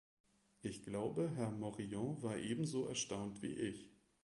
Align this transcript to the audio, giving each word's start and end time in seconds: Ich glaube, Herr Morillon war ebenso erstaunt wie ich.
Ich 0.63 0.81
glaube, 0.83 1.29
Herr 1.35 1.51
Morillon 1.51 2.23
war 2.23 2.35
ebenso 2.35 2.87
erstaunt 2.87 3.43
wie 3.43 3.53
ich. 3.53 3.91